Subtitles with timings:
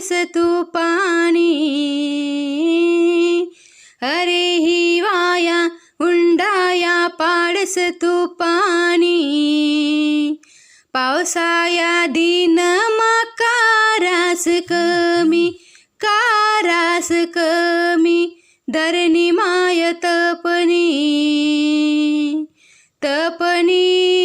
[0.00, 1.50] पाडस तू पाणी
[4.02, 5.58] अरे हिवाया
[6.00, 9.10] उंडाया पाडस तू पाणी
[10.94, 12.56] पावसाया दिन
[13.40, 15.48] कारास कमी
[16.00, 18.20] कारास कमी
[18.68, 20.86] धरणी माय तपनी।
[23.04, 24.19] तपनी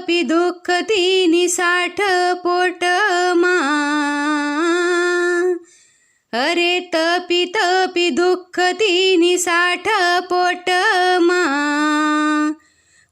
[0.00, 2.00] तपी दुःख तिनी साठ
[2.34, 2.84] पोट
[3.36, 3.56] मा.
[6.32, 9.88] अरे तपी तपी दुःख तिनी साठ
[10.22, 10.70] पोट
[11.20, 11.44] मा.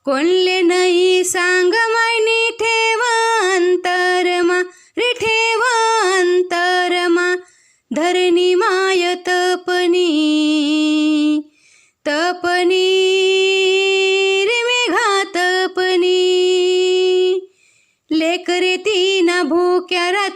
[0.05, 2.99] कोणले नाही सांग मायनी ठेव
[3.55, 4.61] अंतरमा
[4.97, 5.61] रे ठेव
[6.21, 7.34] अंतरमा
[7.97, 10.09] धरणी माय तपनी.
[12.07, 13.58] तपनी.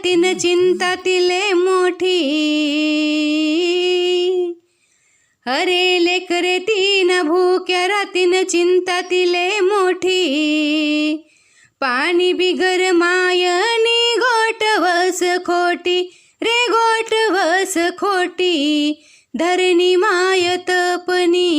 [0.03, 2.17] तीन चिंता तिले मोठी.
[5.45, 11.15] अरे लेकरे तीन भूक्या रातीन चिंता तिले मोठी.
[11.81, 16.11] पाणी बिगर मायनी गोटवस खोटी
[16.43, 18.93] रे गोटवस खोटी.
[19.35, 21.49] धरणी माय तपनी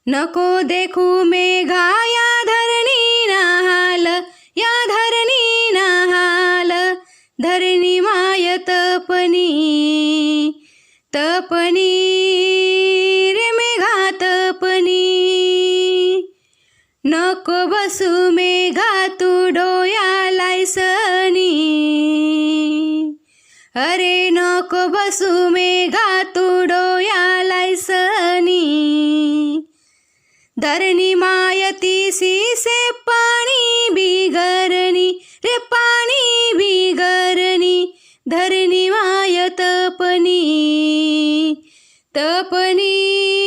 [0.07, 4.07] नको देखू मेघा या धरणी नाहाल
[4.55, 6.71] या धरणी नाहाल.
[7.41, 9.47] धरणी माय तपनी
[11.15, 12.01] तपनी
[13.37, 15.09] रे मेघा तपनी.
[17.03, 20.29] नको बसू मेघा तू डोया
[20.65, 21.02] सनी
[23.75, 28.59] अरे नको बसू मेघा तू डोया सनी.
[30.57, 35.09] धरणी मायती से पाणी बिगरणी
[35.45, 40.41] रे पाणी बिगरणी धरणी माय तपनी
[42.15, 43.42] तपनी.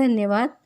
[0.00, 0.59] धन्यवाद.